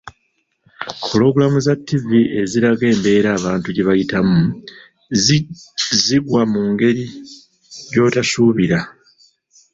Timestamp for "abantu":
3.37-3.67